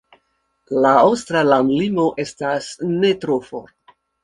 La 0.85 0.93
aŭstra 1.01 1.43
landlimo 1.51 2.07
estas 2.25 2.73
ne 2.97 3.15
tro 3.27 3.39
for. 3.53 3.71